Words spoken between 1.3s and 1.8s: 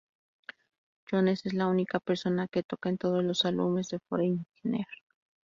es la